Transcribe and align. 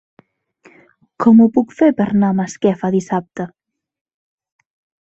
Com 1.25 1.43
ho 1.43 1.47
puc 1.59 1.75
fer 1.83 1.91
per 2.01 2.09
anar 2.15 2.33
a 2.35 2.37
Masquefa 2.41 2.93
dissabte? 2.99 3.51